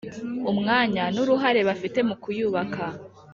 umwanya 0.51 1.03
n’uruhare 1.15 1.61
bafite 1.69 1.99
mu 2.07 2.15
kuyubaka. 2.23 2.85